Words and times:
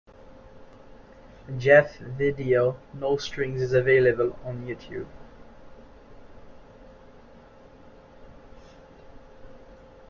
Jeffs 1.59 1.97
video 1.97 2.75
"No 2.91 3.17
Strings" 3.17 3.61
is 3.61 3.73
available 3.73 4.35
on 4.43 4.65
YouTube. 4.65 5.05